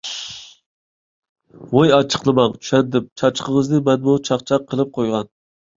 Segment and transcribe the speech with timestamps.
[1.73, 2.59] ۋوي ئاچچىقلىماڭ.
[2.65, 5.37] چۈشەندىم چاقچىقىڭىزنى، مەنمۇ چاقچاق قىلىپ قويغان.